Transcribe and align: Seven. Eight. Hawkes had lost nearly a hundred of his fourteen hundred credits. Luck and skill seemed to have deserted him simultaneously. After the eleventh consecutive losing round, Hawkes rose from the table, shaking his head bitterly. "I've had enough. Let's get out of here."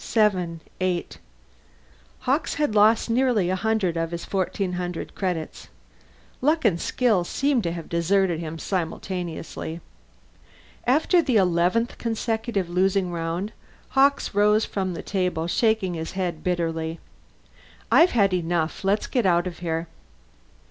Seven. 0.03 0.61
Eight. 0.79 1.19
Hawkes 2.21 2.55
had 2.55 2.73
lost 2.73 3.07
nearly 3.07 3.51
a 3.51 3.55
hundred 3.55 3.97
of 3.97 4.09
his 4.09 4.25
fourteen 4.25 4.73
hundred 4.73 5.13
credits. 5.13 5.67
Luck 6.41 6.65
and 6.65 6.81
skill 6.81 7.23
seemed 7.23 7.61
to 7.61 7.71
have 7.71 7.87
deserted 7.87 8.39
him 8.39 8.57
simultaneously. 8.57 9.79
After 10.87 11.21
the 11.21 11.35
eleventh 11.35 11.99
consecutive 11.99 12.67
losing 12.67 13.11
round, 13.11 13.53
Hawkes 13.89 14.33
rose 14.33 14.65
from 14.65 14.95
the 14.95 15.03
table, 15.03 15.45
shaking 15.45 15.93
his 15.93 16.13
head 16.13 16.43
bitterly. 16.43 16.99
"I've 17.91 18.13
had 18.17 18.33
enough. 18.33 18.83
Let's 18.83 19.05
get 19.05 19.27
out 19.27 19.45
of 19.45 19.59
here." 19.59 19.87